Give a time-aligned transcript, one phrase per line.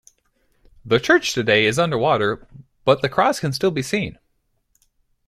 [0.83, 2.47] The church today is underwater
[2.85, 4.17] but the cross can still be seen.